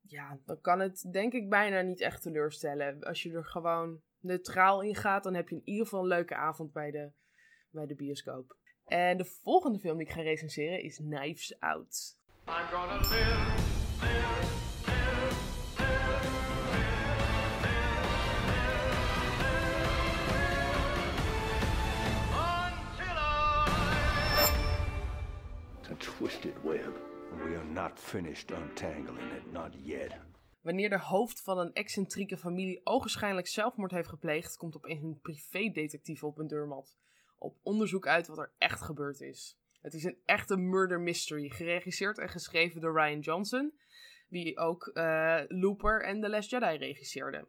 Ja, 0.00 0.38
dan 0.44 0.60
kan 0.60 0.80
het 0.80 1.08
denk 1.12 1.32
ik 1.32 1.48
bijna 1.48 1.80
niet 1.80 2.00
echt 2.00 2.22
teleurstellen. 2.22 3.02
Als 3.02 3.22
je 3.22 3.32
er 3.32 3.44
gewoon 3.44 4.00
neutraal 4.20 4.82
ingaat, 4.82 5.22
dan 5.22 5.34
heb 5.34 5.48
je 5.48 5.54
in 5.54 5.62
ieder 5.64 5.84
geval 5.84 6.00
een 6.00 6.08
leuke 6.08 6.34
avond 6.34 6.72
bij 6.72 6.90
de, 6.90 7.12
bij 7.70 7.86
de 7.86 7.94
bioscoop. 7.94 8.56
En 8.84 9.16
de 9.16 9.24
volgende 9.24 9.78
film 9.78 9.98
die 9.98 10.06
ik 10.06 10.12
ga 10.12 10.20
recenseren 10.20 10.82
is 10.82 10.96
Knives 10.96 11.60
Out. 11.60 12.18
Twisted 26.18 26.54
web. 26.62 26.94
We 27.44 27.54
are 27.56 27.64
not 27.64 27.98
finished 27.98 28.50
untangling 28.50 29.30
it, 29.36 29.52
not 29.52 29.74
yet. 29.84 30.12
Wanneer 30.60 30.88
de 30.88 30.98
hoofd 30.98 31.42
van 31.42 31.58
een 31.58 31.72
excentrieke 31.72 32.36
familie 32.36 32.80
ogenschijnlijk 32.84 33.46
zelfmoord 33.46 33.90
heeft 33.90 34.08
gepleegd, 34.08 34.56
komt 34.56 34.76
opeens 34.76 35.02
een 35.02 35.20
privédetectief 35.20 36.24
op 36.24 36.38
een 36.38 36.46
deurmat. 36.46 36.96
Op 37.38 37.56
onderzoek 37.62 38.06
uit 38.06 38.26
wat 38.26 38.38
er 38.38 38.52
echt 38.58 38.80
gebeurd 38.80 39.20
is. 39.20 39.58
Het 39.80 39.94
is 39.94 40.04
een 40.04 40.18
echte 40.24 40.56
murder 40.56 41.00
mystery, 41.00 41.48
geregisseerd 41.48 42.18
en 42.18 42.28
geschreven 42.28 42.80
door 42.80 43.00
Ryan 43.00 43.20
Johnson, 43.20 43.72
wie 44.36 44.58
ook 44.58 44.90
uh, 44.94 45.40
Looper 45.48 46.02
en 46.02 46.20
The 46.20 46.28
Last 46.28 46.50
Jedi 46.50 46.76
regisseerde. 46.76 47.48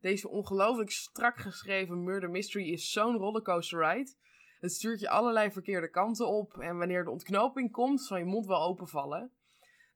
Deze 0.00 0.28
ongelooflijk 0.28 0.90
strak 0.90 1.36
geschreven 1.36 2.04
murder 2.04 2.30
mystery 2.30 2.72
is 2.72 2.90
zo'n 2.90 3.16
rollercoaster 3.16 3.88
ride 3.88 4.14
het 4.60 4.72
stuurt 4.72 5.00
je 5.00 5.08
allerlei 5.08 5.50
verkeerde 5.50 5.90
kanten 5.90 6.28
op. 6.28 6.58
En 6.58 6.78
wanneer 6.78 7.04
de 7.04 7.10
ontknoping 7.10 7.72
komt, 7.72 8.02
zal 8.02 8.16
je 8.16 8.24
mond 8.24 8.46
wel 8.46 8.62
openvallen. 8.62 9.32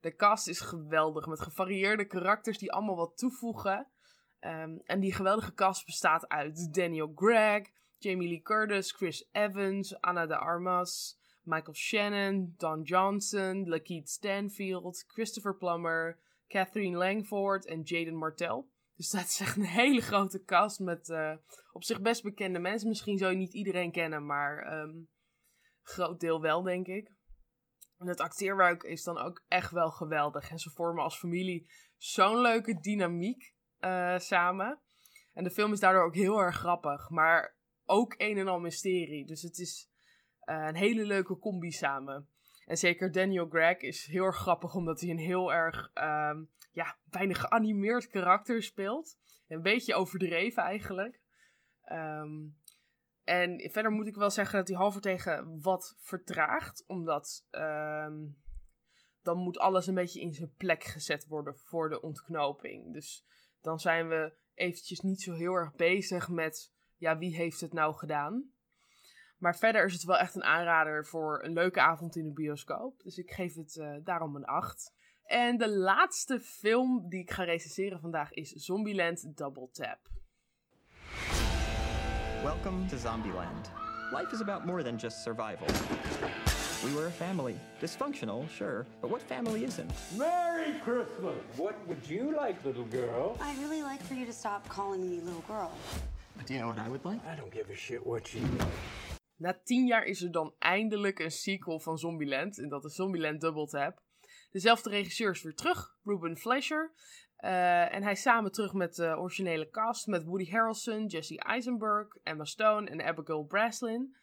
De 0.00 0.16
cast 0.16 0.48
is 0.48 0.60
geweldig, 0.60 1.26
met 1.26 1.40
gevarieerde 1.40 2.06
karakters 2.06 2.58
die 2.58 2.72
allemaal 2.72 2.96
wat 2.96 3.16
toevoegen. 3.16 3.86
Ehm, 4.38 4.78
en 4.84 5.00
die 5.00 5.14
geweldige 5.14 5.54
cast 5.54 5.86
bestaat 5.86 6.28
uit 6.28 6.74
Daniel 6.74 7.12
Gregg, 7.14 7.68
Jamie 7.98 8.28
Lee 8.28 8.42
Curtis, 8.42 8.92
Chris 8.92 9.28
Evans, 9.32 10.00
Anna 10.00 10.26
de 10.26 10.36
Armas, 10.36 11.18
Michael 11.44 11.74
Shannon, 11.74 12.54
Don 12.56 12.82
Johnson, 12.82 13.68
Lakeith 13.68 14.08
Stanfield, 14.08 15.04
Christopher 15.06 15.56
Plummer, 15.56 16.18
Catherine 16.48 16.96
Langford 16.96 17.66
en 17.66 17.82
Jaden 17.82 18.16
Martell. 18.16 18.64
Dus 18.96 19.10
dat 19.10 19.24
is 19.24 19.40
echt 19.40 19.56
een 19.56 19.64
hele 19.64 20.00
grote 20.00 20.44
cast 20.44 20.78
met 20.78 21.08
uh, 21.08 21.36
op 21.72 21.84
zich 21.84 22.00
best 22.00 22.22
bekende 22.22 22.58
mensen. 22.58 22.88
Misschien 22.88 23.18
zou 23.18 23.32
je 23.32 23.38
niet 23.38 23.54
iedereen 23.54 23.92
kennen, 23.92 24.26
maar 24.26 24.80
um, 24.80 25.08
groot 25.82 26.20
deel 26.20 26.40
wel, 26.40 26.62
denk 26.62 26.86
ik. 26.86 27.12
En 27.98 28.06
het 28.06 28.20
acteerwerk 28.20 28.82
is 28.82 29.02
dan 29.02 29.18
ook 29.18 29.44
echt 29.48 29.70
wel 29.70 29.90
geweldig. 29.90 30.50
En 30.50 30.58
ze 30.58 30.70
vormen 30.70 31.04
als 31.04 31.18
familie 31.18 31.70
zo'n 31.96 32.40
leuke 32.40 32.80
dynamiek 32.80 33.54
uh, 33.80 34.18
samen. 34.18 34.80
En 35.32 35.44
de 35.44 35.50
film 35.50 35.72
is 35.72 35.80
daardoor 35.80 36.04
ook 36.04 36.14
heel 36.14 36.38
erg 36.38 36.56
grappig, 36.56 37.10
maar 37.10 37.56
ook 37.84 38.14
een 38.16 38.38
en 38.38 38.48
al 38.48 38.60
mysterie. 38.60 39.26
Dus 39.26 39.42
het 39.42 39.58
is 39.58 39.90
een 40.44 40.74
hele 40.74 41.04
leuke 41.04 41.38
combi 41.38 41.70
samen. 41.70 42.28
En 42.64 42.76
zeker 42.76 43.12
Daniel 43.12 43.48
Gregg 43.48 43.80
is 43.80 44.06
heel 44.06 44.24
erg 44.24 44.36
grappig, 44.36 44.74
omdat 44.74 45.00
hij 45.00 45.10
een 45.10 45.18
heel 45.18 45.52
erg 45.52 45.90
um, 45.94 46.50
ja, 46.72 46.98
bijna 47.04 47.34
geanimeerd 47.34 48.08
karakter 48.08 48.62
speelt. 48.62 49.16
Een 49.48 49.62
beetje 49.62 49.94
overdreven 49.94 50.62
eigenlijk. 50.62 51.20
Um, 51.92 52.56
en 53.24 53.70
verder 53.72 53.90
moet 53.90 54.06
ik 54.06 54.14
wel 54.14 54.30
zeggen 54.30 54.58
dat 54.58 54.68
hij 54.68 54.76
halvertegen 54.76 55.60
wat 55.60 55.96
vertraagt, 55.98 56.84
omdat 56.86 57.46
um, 57.50 58.42
dan 59.22 59.38
moet 59.38 59.58
alles 59.58 59.86
een 59.86 59.94
beetje 59.94 60.20
in 60.20 60.32
zijn 60.32 60.54
plek 60.56 60.84
gezet 60.84 61.26
worden 61.26 61.56
voor 61.56 61.88
de 61.88 62.00
ontknoping. 62.00 62.92
Dus 62.92 63.26
dan 63.60 63.78
zijn 63.78 64.08
we 64.08 64.36
eventjes 64.54 65.00
niet 65.00 65.22
zo 65.22 65.32
heel 65.32 65.54
erg 65.54 65.74
bezig 65.74 66.28
met, 66.28 66.72
ja, 66.96 67.18
wie 67.18 67.36
heeft 67.36 67.60
het 67.60 67.72
nou 67.72 67.94
gedaan? 67.94 68.53
Maar 69.38 69.56
verder 69.56 69.84
is 69.84 69.92
het 69.92 70.04
wel 70.04 70.18
echt 70.18 70.34
een 70.34 70.44
aanrader 70.44 71.06
voor 71.06 71.44
een 71.44 71.52
leuke 71.52 71.80
avond 71.80 72.16
in 72.16 72.24
de 72.24 72.32
bioscoop. 72.32 73.02
Dus 73.02 73.18
ik 73.18 73.30
geef 73.30 73.54
het 73.54 73.76
uh, 73.76 73.96
daarom 74.04 74.36
een 74.36 74.44
8. 74.44 74.92
En 75.24 75.56
de 75.56 75.68
laatste 75.68 76.40
film 76.40 77.08
die 77.08 77.20
ik 77.20 77.30
ga 77.30 77.44
recenseren 77.44 78.00
vandaag 78.00 78.32
is 78.32 78.50
Zombieland 78.50 79.36
Double 79.36 79.68
Tap. 79.72 79.98
Welcome 82.42 82.86
to 82.86 82.96
Zombieland. 82.96 83.70
Life 84.12 84.32
is 84.32 84.40
about 84.40 84.64
more 84.64 84.82
than 84.82 84.96
just 84.96 85.22
survival. 85.22 85.66
We 86.84 86.94
were 86.94 87.06
a 87.06 87.10
family. 87.10 87.56
Dysfunctional, 87.80 88.46
sure, 88.50 88.86
but 89.00 89.10
what 89.10 89.22
family 89.22 89.64
isn't? 89.64 89.90
Merry 90.18 90.74
Christmas! 90.84 91.34
What 91.56 91.74
would 91.86 92.06
you 92.06 92.36
like, 92.36 92.62
little 92.64 92.84
girl? 92.84 93.38
I 93.40 93.54
really 93.62 93.82
like 93.82 94.02
for 94.02 94.14
you 94.14 94.26
to 94.26 94.32
stop 94.32 94.68
calling 94.68 95.08
me 95.08 95.20
little 95.20 95.44
girl. 95.48 95.70
But 96.36 96.46
do 96.46 96.52
you 96.54 96.60
know 96.60 96.68
what 96.68 96.78
I 96.78 96.88
would 96.88 97.04
like? 97.04 97.20
I 97.26 97.34
don't 97.36 97.50
give 97.50 97.70
a 97.70 97.76
shit 97.76 98.06
what 98.06 98.34
you 98.34 98.42
Na 99.44 99.60
tien 99.64 99.86
jaar 99.86 100.04
is 100.04 100.22
er 100.22 100.32
dan 100.32 100.54
eindelijk 100.58 101.18
een 101.18 101.30
sequel 101.30 101.80
van 101.80 101.98
Zombieland. 101.98 102.58
En 102.58 102.68
dat 102.68 102.84
is 102.84 102.94
Zombieland 102.94 103.40
Double 103.40 103.66
Tap. 103.66 104.02
Dezelfde 104.50 104.90
regisseur 104.90 105.30
is 105.30 105.42
weer 105.42 105.54
terug, 105.54 105.96
Ruben 106.04 106.36
Fleischer. 106.36 106.92
Uh, 107.40 107.94
en 107.94 108.02
hij 108.02 108.12
is 108.12 108.22
samen 108.22 108.52
terug 108.52 108.72
met 108.72 108.94
de 108.94 109.16
originele 109.18 109.70
cast 109.70 110.06
met 110.06 110.24
Woody 110.24 110.50
Harrelson, 110.50 111.06
Jesse 111.06 111.38
Eisenberg, 111.38 112.16
Emma 112.22 112.44
Stone 112.44 112.90
en 112.90 113.02
Abigail 113.02 113.44
Breslin. 113.44 114.16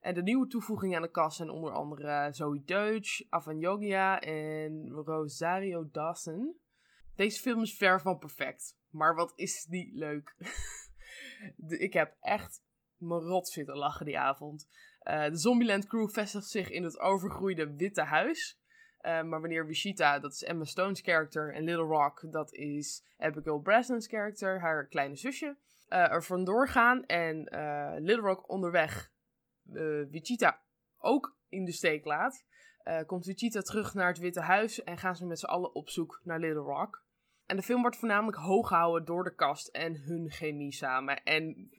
En 0.00 0.14
de 0.14 0.22
nieuwe 0.22 0.46
toevoegingen 0.46 0.96
aan 0.96 1.02
de 1.02 1.10
cast 1.10 1.36
zijn 1.36 1.50
onder 1.50 1.72
andere 1.72 2.28
Zoe 2.32 2.64
Deutsch, 2.64 3.22
Avan 3.28 3.58
Yogia 3.58 4.20
en 4.20 4.88
Rosario 4.90 5.88
Dawson. 5.90 6.56
Deze 7.14 7.40
film 7.40 7.62
is 7.62 7.76
ver 7.76 8.00
van 8.00 8.18
perfect, 8.18 8.78
maar 8.90 9.14
wat 9.14 9.32
is 9.34 9.64
die 9.64 9.90
leuk. 9.94 10.36
ik 11.88 11.92
heb 11.92 12.16
echt 12.20 12.62
me 13.02 13.40
zitten 13.44 13.76
lachen 13.76 14.06
die 14.06 14.18
avond. 14.18 14.68
Uh, 15.02 15.24
de 15.24 15.36
Zombieland 15.36 15.86
crew 15.86 16.10
vestigt 16.10 16.48
zich 16.48 16.70
in 16.70 16.84
het 16.84 16.98
overgroeide 16.98 17.74
Witte 17.74 18.02
Huis. 18.02 18.60
Uh, 19.00 19.22
maar 19.22 19.40
wanneer 19.40 19.66
Wichita, 19.66 20.18
dat 20.18 20.32
is 20.32 20.42
Emma 20.42 20.64
Stone's 20.64 21.00
character, 21.00 21.54
en 21.54 21.64
Little 21.64 21.84
Rock, 21.84 22.26
dat 22.30 22.52
is 22.52 23.04
Abigail 23.18 23.58
Breslin's 23.58 24.06
character, 24.06 24.60
haar 24.60 24.86
kleine 24.86 25.16
zusje, 25.16 25.56
uh, 25.88 26.12
er 26.12 26.24
vandoor 26.24 26.68
gaan 26.68 27.04
en 27.04 27.38
Little 28.02 28.26
Rock 28.26 28.48
onderweg 28.48 29.12
Wichita 30.10 30.60
ook 30.98 31.36
in 31.48 31.64
de 31.64 31.72
steek 31.72 32.04
laat, 32.04 32.44
komt 33.06 33.24
Wichita 33.24 33.60
terug 33.60 33.94
naar 33.94 34.08
het 34.08 34.18
Witte 34.18 34.40
Huis 34.40 34.82
en 34.82 34.98
gaan 34.98 35.16
ze 35.16 35.26
met 35.26 35.38
z'n 35.38 35.46
allen 35.46 35.74
op 35.74 35.88
zoek 35.88 36.20
naar 36.24 36.38
Little 36.38 36.62
Rock. 36.62 37.04
En 37.46 37.56
de 37.56 37.62
film 37.62 37.80
wordt 37.80 37.96
voornamelijk 37.96 38.36
hoog 38.36 38.68
gehouden 38.68 39.04
door 39.04 39.24
de 39.24 39.34
cast 39.34 39.68
en 39.68 39.96
hun 39.96 40.30
chemie 40.30 40.72
samen 40.72 41.22
en 41.22 41.70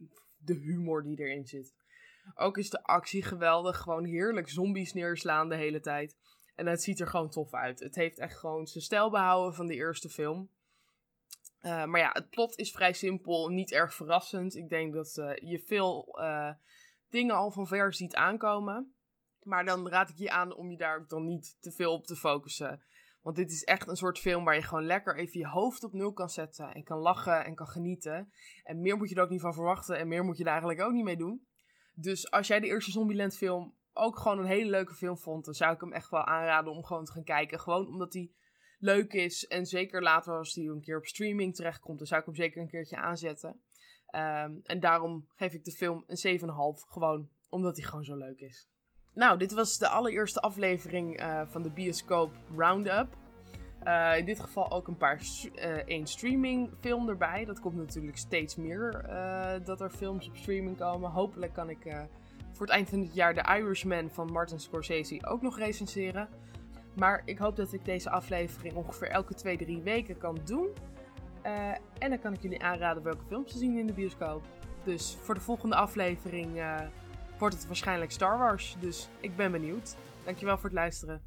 de 0.45 0.53
humor 0.53 1.03
die 1.03 1.19
erin 1.19 1.47
zit. 1.47 1.73
Ook 2.35 2.57
is 2.57 2.69
de 2.69 2.83
actie 2.83 3.23
geweldig, 3.23 3.77
gewoon 3.77 4.05
heerlijk 4.05 4.49
zombies 4.49 4.93
neerslaan 4.93 5.49
de 5.49 5.55
hele 5.55 5.79
tijd. 5.79 6.17
En 6.55 6.65
het 6.65 6.83
ziet 6.83 6.99
er 6.99 7.07
gewoon 7.07 7.29
tof 7.29 7.53
uit. 7.53 7.79
Het 7.79 7.95
heeft 7.95 8.19
echt 8.19 8.37
gewoon 8.37 8.67
zijn 8.67 8.83
stijl 8.83 9.09
behouden 9.09 9.53
van 9.53 9.67
de 9.67 9.73
eerste 9.73 10.09
film. 10.09 10.49
Uh, 11.61 11.85
maar 11.85 11.99
ja, 11.99 12.09
het 12.13 12.29
plot 12.29 12.57
is 12.57 12.71
vrij 12.71 12.93
simpel, 12.93 13.49
niet 13.49 13.71
erg 13.71 13.93
verrassend. 13.93 14.55
Ik 14.55 14.69
denk 14.69 14.93
dat 14.93 15.15
uh, 15.19 15.35
je 15.35 15.59
veel 15.59 16.19
uh, 16.19 16.51
dingen 17.09 17.35
al 17.35 17.51
van 17.51 17.67
ver 17.67 17.93
ziet 17.93 18.15
aankomen. 18.15 18.93
Maar 19.43 19.65
dan 19.65 19.89
raad 19.89 20.09
ik 20.09 20.17
je 20.17 20.31
aan 20.31 20.55
om 20.55 20.71
je 20.71 20.77
daar 20.77 21.07
dan 21.07 21.25
niet 21.25 21.57
te 21.59 21.71
veel 21.71 21.93
op 21.93 22.05
te 22.05 22.15
focussen. 22.15 22.81
Want 23.23 23.35
dit 23.35 23.51
is 23.51 23.63
echt 23.63 23.87
een 23.87 23.95
soort 23.95 24.19
film 24.19 24.43
waar 24.43 24.55
je 24.55 24.61
gewoon 24.61 24.85
lekker 24.85 25.17
even 25.17 25.39
je 25.39 25.47
hoofd 25.47 25.83
op 25.83 25.93
nul 25.93 26.13
kan 26.13 26.29
zetten. 26.29 26.73
En 26.73 26.83
kan 26.83 26.97
lachen 26.97 27.45
en 27.45 27.55
kan 27.55 27.67
genieten. 27.67 28.31
En 28.63 28.81
meer 28.81 28.97
moet 28.97 29.09
je 29.09 29.15
er 29.15 29.21
ook 29.21 29.29
niet 29.29 29.41
van 29.41 29.53
verwachten. 29.53 29.97
En 29.97 30.07
meer 30.07 30.23
moet 30.23 30.37
je 30.37 30.43
er 30.43 30.49
eigenlijk 30.49 30.81
ook 30.81 30.91
niet 30.91 31.03
mee 31.03 31.17
doen. 31.17 31.47
Dus 31.93 32.31
als 32.31 32.47
jij 32.47 32.59
de 32.59 32.67
eerste 32.67 32.91
Zombieland 32.91 33.37
film 33.37 33.75
ook 33.93 34.19
gewoon 34.19 34.39
een 34.39 34.45
hele 34.45 34.69
leuke 34.69 34.93
film 34.93 35.17
vond, 35.17 35.45
dan 35.45 35.53
zou 35.53 35.73
ik 35.73 35.81
hem 35.81 35.93
echt 35.93 36.09
wel 36.09 36.25
aanraden 36.25 36.71
om 36.71 36.83
gewoon 36.83 37.05
te 37.05 37.11
gaan 37.11 37.23
kijken. 37.23 37.59
Gewoon 37.59 37.87
omdat 37.87 38.13
hij 38.13 38.31
leuk 38.79 39.13
is. 39.13 39.47
En 39.47 39.65
zeker 39.65 40.01
later 40.01 40.37
als 40.37 40.53
hij 40.53 40.65
een 40.65 40.81
keer 40.81 40.97
op 40.97 41.05
streaming 41.05 41.55
terechtkomt, 41.55 41.97
dan 41.97 42.07
zou 42.07 42.19
ik 42.19 42.25
hem 42.25 42.35
zeker 42.35 42.61
een 42.61 42.69
keertje 42.69 42.97
aanzetten. 42.97 43.49
Um, 44.15 44.61
en 44.63 44.79
daarom 44.79 45.27
geef 45.35 45.53
ik 45.53 45.63
de 45.63 45.71
film 45.71 46.03
een 46.07 46.39
7,5. 46.39 46.45
Gewoon 46.87 47.29
omdat 47.49 47.77
hij 47.77 47.85
gewoon 47.85 48.03
zo 48.03 48.15
leuk 48.15 48.39
is. 48.39 48.67
Nou, 49.13 49.37
dit 49.37 49.53
was 49.53 49.77
de 49.77 49.87
allereerste 49.87 50.41
aflevering 50.41 51.21
uh, 51.21 51.41
van 51.47 51.61
de 51.61 51.69
Bioscoop 51.69 52.31
Roundup. 52.57 53.07
Uh, 53.83 54.17
in 54.17 54.25
dit 54.25 54.39
geval 54.39 54.71
ook 54.71 54.87
een 54.87 54.97
paar 54.97 55.21
uh, 55.87 56.05
streaming 56.05 56.69
film 56.79 57.09
erbij. 57.09 57.45
Dat 57.45 57.59
komt 57.59 57.75
natuurlijk 57.75 58.17
steeds 58.17 58.55
meer 58.55 59.05
dat 59.63 59.81
er 59.81 59.89
films 59.89 60.27
op 60.27 60.37
streaming 60.37 60.77
komen. 60.77 61.11
Hopelijk 61.11 61.53
kan 61.53 61.69
ik 61.69 61.95
voor 62.51 62.65
het 62.65 62.75
eind 62.75 62.89
van 62.89 62.99
het 62.99 63.13
jaar 63.13 63.33
The 63.33 63.57
Irishman 63.57 64.09
van 64.09 64.31
Martin 64.31 64.59
Scorsese 64.59 65.25
ook 65.25 65.41
nog 65.41 65.57
recenseren. 65.57 66.27
Maar 66.95 67.21
ik 67.25 67.37
hoop 67.37 67.55
dat 67.55 67.73
ik 67.73 67.85
deze 67.85 68.09
aflevering 68.09 68.75
ongeveer 68.75 69.09
elke 69.09 69.57
2-3 69.79 69.83
weken 69.83 70.17
kan 70.17 70.37
doen. 70.45 70.67
En 71.99 72.09
dan 72.09 72.19
kan 72.19 72.33
ik 72.33 72.41
jullie 72.41 72.63
aanraden 72.63 73.03
welke 73.03 73.25
films 73.27 73.51
te 73.51 73.57
zien 73.57 73.77
in 73.77 73.87
de 73.87 73.93
bioscoop. 73.93 74.43
Dus 74.83 75.17
voor 75.21 75.35
de 75.35 75.41
volgende 75.41 75.75
aflevering 75.75 76.61
wordt 77.43 77.57
het 77.57 77.67
waarschijnlijk 77.67 78.11
Star 78.11 78.37
Wars. 78.37 78.75
Dus 78.79 79.09
ik 79.19 79.35
ben 79.35 79.51
benieuwd. 79.51 79.95
Dankjewel 80.23 80.55
voor 80.55 80.65
het 80.65 80.73
luisteren. 80.73 81.21